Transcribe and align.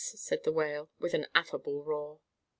said 0.03 0.43
the 0.43 0.51
Whale, 0.51 0.89
with 0.97 1.13
an 1.13 1.27
affable 1.35 1.83
roar. 1.83 2.21